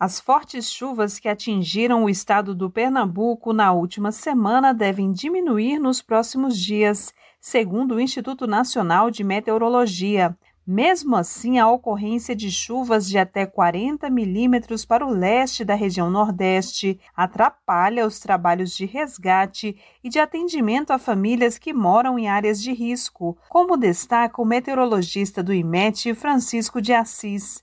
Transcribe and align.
As 0.00 0.18
fortes 0.18 0.72
chuvas 0.72 1.18
que 1.18 1.28
atingiram 1.28 2.04
o 2.04 2.08
estado 2.08 2.54
do 2.54 2.70
Pernambuco 2.70 3.52
na 3.52 3.70
última 3.70 4.10
semana 4.10 4.72
devem 4.72 5.12
diminuir 5.12 5.78
nos 5.78 6.00
próximos 6.00 6.58
dias, 6.58 7.12
segundo 7.38 7.96
o 7.96 8.00
Instituto 8.00 8.46
Nacional 8.46 9.10
de 9.10 9.22
Meteorologia. 9.22 10.34
Mesmo 10.66 11.16
assim, 11.16 11.58
a 11.58 11.68
ocorrência 11.68 12.34
de 12.34 12.50
chuvas 12.50 13.06
de 13.10 13.18
até 13.18 13.44
40 13.44 14.08
milímetros 14.08 14.86
para 14.86 15.04
o 15.04 15.10
leste 15.10 15.66
da 15.66 15.74
região 15.74 16.10
Nordeste 16.10 16.98
atrapalha 17.14 18.06
os 18.06 18.18
trabalhos 18.18 18.74
de 18.74 18.86
resgate 18.86 19.76
e 20.02 20.08
de 20.08 20.18
atendimento 20.18 20.92
a 20.92 20.98
famílias 20.98 21.58
que 21.58 21.74
moram 21.74 22.18
em 22.18 22.26
áreas 22.26 22.62
de 22.62 22.72
risco, 22.72 23.36
como 23.50 23.76
destaca 23.76 24.40
o 24.40 24.46
meteorologista 24.46 25.42
do 25.42 25.52
IMET, 25.52 26.14
Francisco 26.14 26.80
de 26.80 26.94
Assis. 26.94 27.62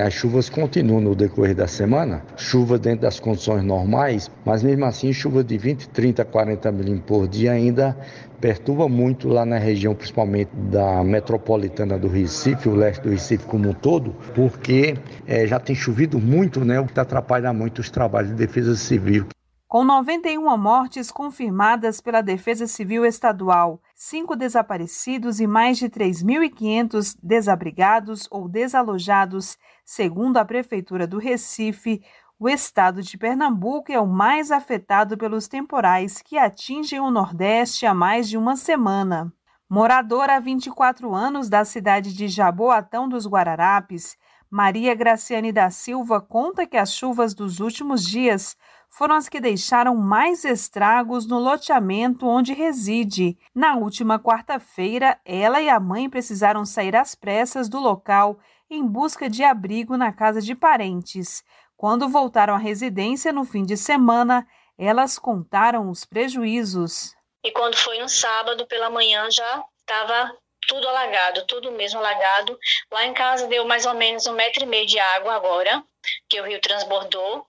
As 0.00 0.14
chuvas 0.14 0.48
continuam 0.48 1.00
no 1.00 1.14
decorrer 1.14 1.54
da 1.54 1.66
semana, 1.66 2.22
chuva 2.36 2.78
dentro 2.78 3.02
das 3.02 3.18
condições 3.18 3.64
normais, 3.64 4.30
mas 4.44 4.62
mesmo 4.62 4.84
assim 4.84 5.12
chuva 5.12 5.42
de 5.42 5.58
20, 5.58 5.88
30, 5.88 6.24
40 6.24 6.70
milímetros 6.70 7.06
por 7.06 7.26
dia 7.26 7.52
ainda 7.52 7.96
perturba 8.40 8.88
muito 8.88 9.28
lá 9.28 9.44
na 9.44 9.58
região, 9.58 9.94
principalmente 9.94 10.50
da 10.54 11.02
metropolitana 11.02 11.98
do 11.98 12.06
Recife, 12.06 12.68
o 12.68 12.74
leste 12.74 13.02
do 13.02 13.10
Recife 13.10 13.44
como 13.46 13.70
um 13.70 13.74
todo, 13.74 14.14
porque 14.34 14.96
é, 15.26 15.46
já 15.46 15.58
tem 15.58 15.74
chovido 15.74 16.20
muito, 16.20 16.64
né, 16.64 16.78
o 16.78 16.86
que 16.86 16.98
atrapalha 16.98 17.52
muito 17.52 17.80
os 17.80 17.90
trabalhos 17.90 18.30
de 18.30 18.36
defesa 18.36 18.76
civil. 18.76 19.26
Com 19.68 19.84
91 19.84 20.56
mortes 20.56 21.10
confirmadas 21.10 22.00
pela 22.00 22.22
Defesa 22.22 22.66
Civil 22.66 23.04
Estadual, 23.04 23.82
cinco 23.94 24.34
desaparecidos 24.34 25.40
e 25.40 25.46
mais 25.46 25.76
de 25.76 25.90
3.500 25.90 27.14
desabrigados 27.22 28.26
ou 28.30 28.48
desalojados, 28.48 29.58
segundo 29.84 30.38
a 30.38 30.44
Prefeitura 30.46 31.06
do 31.06 31.18
Recife, 31.18 32.02
o 32.40 32.48
estado 32.48 33.02
de 33.02 33.18
Pernambuco 33.18 33.92
é 33.92 34.00
o 34.00 34.06
mais 34.06 34.50
afetado 34.50 35.18
pelos 35.18 35.48
temporais 35.48 36.22
que 36.22 36.38
atingem 36.38 36.98
o 36.98 37.10
Nordeste 37.10 37.84
há 37.84 37.92
mais 37.92 38.26
de 38.26 38.38
uma 38.38 38.56
semana. 38.56 39.30
Moradora 39.68 40.36
há 40.36 40.40
24 40.40 41.14
anos 41.14 41.50
da 41.50 41.62
cidade 41.62 42.14
de 42.14 42.26
Jaboatão 42.26 43.06
dos 43.06 43.26
Guararapes, 43.26 44.16
Maria 44.50 44.94
Graciane 44.94 45.52
da 45.52 45.68
Silva 45.68 46.22
conta 46.22 46.66
que 46.66 46.78
as 46.78 46.94
chuvas 46.94 47.34
dos 47.34 47.60
últimos 47.60 48.02
dias 48.02 48.56
foram 48.90 49.14
as 49.14 49.28
que 49.28 49.40
deixaram 49.40 49.94
mais 49.96 50.44
estragos 50.44 51.26
no 51.26 51.38
loteamento 51.38 52.26
onde 52.26 52.52
reside. 52.52 53.38
Na 53.54 53.76
última 53.76 54.18
quarta-feira, 54.18 55.20
ela 55.24 55.60
e 55.60 55.68
a 55.68 55.78
mãe 55.78 56.08
precisaram 56.08 56.64
sair 56.64 56.96
às 56.96 57.14
pressas 57.14 57.68
do 57.68 57.78
local 57.78 58.38
em 58.70 58.86
busca 58.86 59.28
de 59.28 59.44
abrigo 59.44 59.96
na 59.96 60.12
casa 60.12 60.40
de 60.40 60.54
parentes. 60.54 61.44
Quando 61.76 62.08
voltaram 62.08 62.54
à 62.54 62.58
residência 62.58 63.32
no 63.32 63.44
fim 63.44 63.64
de 63.64 63.76
semana, 63.76 64.46
elas 64.76 65.18
contaram 65.18 65.90
os 65.90 66.04
prejuízos. 66.04 67.14
E 67.44 67.52
quando 67.52 67.76
foi 67.76 67.98
no 67.98 68.08
sábado 68.08 68.66
pela 68.66 68.90
manhã 68.90 69.30
já 69.30 69.64
estava 69.78 70.36
tudo 70.68 70.86
alagado, 70.86 71.46
tudo 71.46 71.72
mesmo 71.72 71.98
alagado. 71.98 72.58
Lá 72.92 73.06
em 73.06 73.14
casa 73.14 73.46
deu 73.46 73.64
mais 73.66 73.86
ou 73.86 73.94
menos 73.94 74.26
um 74.26 74.34
metro 74.34 74.62
e 74.62 74.66
meio 74.66 74.86
de 74.86 74.98
água 74.98 75.34
agora 75.34 75.82
que 76.28 76.40
o 76.40 76.44
rio 76.44 76.60
transbordou. 76.60 77.46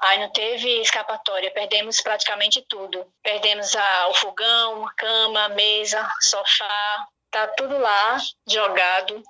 Aí 0.00 0.18
não 0.20 0.30
teve 0.30 0.80
escapatória, 0.80 1.50
perdemos 1.52 2.00
praticamente 2.00 2.64
tudo. 2.68 3.06
Perdemos 3.22 3.74
a, 3.74 4.08
o 4.08 4.14
fogão, 4.14 4.86
cama, 4.96 5.48
mesa, 5.50 6.08
sofá, 6.20 7.06
tá 7.30 7.48
tudo 7.56 7.76
lá 7.78 8.18
jogado. 8.46 9.22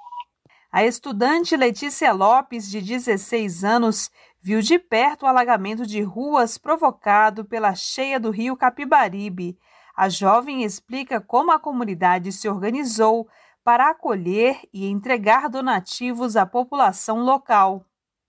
A 0.71 0.85
estudante 0.85 1.57
Letícia 1.57 2.13
Lopes, 2.13 2.69
de 2.69 2.81
16 2.81 3.63
anos, 3.63 4.11
viu 4.43 4.61
de 4.61 4.79
perto 4.79 5.23
o 5.23 5.27
alagamento 5.27 5.87
de 5.87 6.03
ruas 6.03 6.59
provocado 6.59 7.45
pela 7.45 7.75
cheia 7.75 8.19
do 8.19 8.31
rio 8.31 8.57
Capibaribe. 8.57 9.57
A 9.97 10.09
jovem 10.09 10.65
explica 10.65 11.21
como 11.21 11.53
a 11.53 11.61
comunidade 11.61 12.33
se 12.33 12.49
organizou 12.49 13.29
para 13.63 13.91
acolher 13.91 14.61
e 14.73 14.87
entregar 14.87 15.49
donativos 15.49 16.37
à 16.37 16.45
população 16.45 17.21
local. 17.21 17.87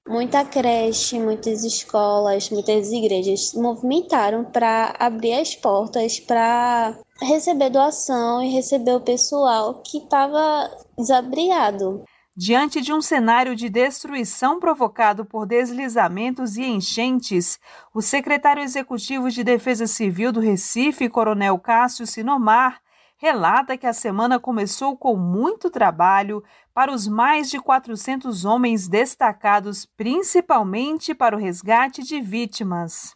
Muita 0.07 0.45
creche, 0.45 1.17
muitas 1.17 1.63
escolas, 1.63 2.51
muitas 2.51 2.91
igrejas 2.91 3.49
se 3.49 3.59
movimentaram 3.59 4.45
para 4.45 4.95
abrir 4.99 5.33
as 5.33 5.55
portas 5.55 6.19
para 6.19 6.95
receber 7.19 7.71
doação 7.71 8.43
e 8.43 8.53
receber 8.53 8.93
o 8.93 9.01
pessoal 9.01 9.81
que 9.81 9.97
estava 9.97 10.69
desabriado. 10.95 12.03
Diante 12.37 12.81
de 12.81 12.93
um 12.93 13.01
cenário 13.01 13.55
de 13.55 13.67
destruição 13.67 14.59
provocado 14.59 15.25
por 15.25 15.47
deslizamentos 15.47 16.55
e 16.55 16.63
enchentes, 16.63 17.57
o 17.93 18.01
secretário 18.01 18.61
executivo 18.61 19.31
de 19.31 19.43
Defesa 19.43 19.87
Civil 19.87 20.31
do 20.31 20.39
Recife, 20.39 21.09
Coronel 21.09 21.57
Cássio 21.57 22.05
Sinomar, 22.05 22.79
relata 23.17 23.77
que 23.77 23.87
a 23.87 23.93
semana 23.93 24.39
começou 24.39 24.97
com 24.97 25.15
muito 25.15 25.69
trabalho 25.69 26.43
para 26.73 26.91
os 26.91 27.07
mais 27.07 27.49
de 27.49 27.59
400 27.59 28.43
homens 28.43 28.87
destacados 28.87 29.85
principalmente 29.85 31.13
para 31.13 31.35
o 31.35 31.39
resgate 31.39 32.03
de 32.03 32.19
vítimas. 32.21 33.15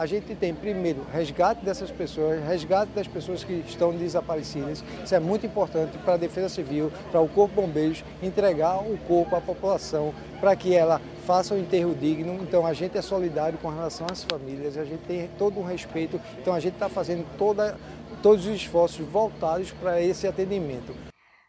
A 0.00 0.06
gente 0.06 0.34
tem 0.34 0.54
primeiro 0.54 1.04
resgate 1.12 1.62
dessas 1.62 1.90
pessoas, 1.90 2.42
resgate 2.42 2.90
das 2.92 3.06
pessoas 3.06 3.44
que 3.44 3.52
estão 3.52 3.92
desaparecidas. 3.92 4.82
Isso 5.04 5.14
é 5.14 5.20
muito 5.20 5.44
importante 5.44 5.98
para 5.98 6.14
a 6.14 6.16
Defesa 6.16 6.48
Civil, 6.48 6.90
para 7.10 7.20
o 7.20 7.28
Corpo 7.28 7.60
de 7.60 7.66
Bombeiros 7.66 8.04
entregar 8.22 8.78
o 8.78 8.96
corpo 9.06 9.36
à 9.36 9.42
população 9.42 10.14
para 10.40 10.56
que 10.56 10.74
ela 10.74 11.02
faça 11.26 11.54
um 11.54 11.58
enterro 11.58 11.94
digno. 11.94 12.38
Então 12.42 12.66
a 12.66 12.72
gente 12.72 12.96
é 12.96 13.02
solidário 13.02 13.58
com 13.58 13.68
relação 13.68 14.06
às 14.10 14.24
famílias, 14.24 14.78
a 14.78 14.86
gente 14.86 15.02
tem 15.02 15.28
todo 15.38 15.60
um 15.60 15.64
respeito. 15.64 16.18
Então 16.40 16.54
a 16.54 16.60
gente 16.60 16.74
está 16.74 16.88
fazendo 16.88 17.26
toda 17.36 17.76
todos 18.22 18.46
os 18.46 18.54
esforços 18.54 19.06
voltados 19.06 19.70
para 19.72 20.00
esse 20.00 20.26
atendimento. 20.26 20.94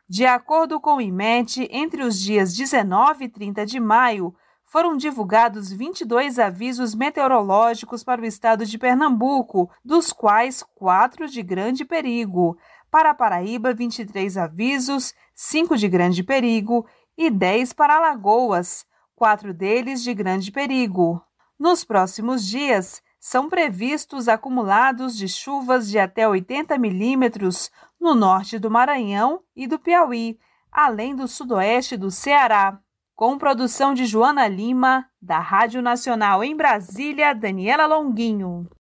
De 0.08 0.26
acordo 0.26 0.80
com 0.80 0.98
o 0.98 1.02
IMET, 1.02 1.68
entre 1.72 2.04
os 2.04 2.20
dias 2.20 2.54
19 2.54 3.26
e 3.26 3.30
30 3.30 3.66
de 3.66 3.80
maio, 3.80 4.36
foram 4.66 4.96
divulgados 4.96 5.72
22 5.72 6.40
avisos 6.40 6.96
meteorológicos 6.96 8.04
para 8.04 8.22
o 8.22 8.26
estado 8.26 8.66
de 8.66 8.78
Pernambuco, 8.78 9.70
dos 9.84 10.14
quais 10.14 10.64
quatro 10.76 11.28
de 11.28 11.42
grande 11.44 11.84
perigo. 11.84 12.58
Para 12.90 13.12
a 13.12 13.14
Paraíba, 13.14 13.74
23 13.74 14.38
avisos, 14.38 15.14
5 15.36 15.78
de 15.78 15.90
grande 15.90 16.24
perigo 16.24 16.86
e 17.18 17.30
10 17.30 17.74
para 17.74 17.98
Alagoas, 17.98 18.86
quatro 19.16 19.54
deles 19.54 20.04
de 20.04 20.14
grande 20.14 20.52
perigo. 20.52 21.22
Nos 21.60 21.84
próximos 21.84 22.48
dias, 22.48 23.02
são 23.24 23.48
previstos 23.48 24.28
acumulados 24.28 25.16
de 25.16 25.28
chuvas 25.28 25.88
de 25.88 26.00
até 26.00 26.28
80 26.28 26.76
milímetros 26.80 27.70
no 28.00 28.16
norte 28.16 28.58
do 28.58 28.72
Maranhão 28.72 29.44
e 29.56 29.68
do 29.68 29.78
Piauí, 29.78 30.40
além 30.72 31.16
do 31.16 31.28
sudoeste 31.28 31.96
do 31.96 32.10
Ceará. 32.10 32.80
Com 33.16 33.38
produção 33.38 33.94
de 33.94 34.08
Joana 34.08 34.48
Lima, 34.48 35.06
da 35.22 35.38
Rádio 35.38 35.84
Nacional 35.84 36.44
em 36.44 36.56
Brasília, 36.56 37.36
Daniela 37.36 37.86
Longuinho. 37.86 38.68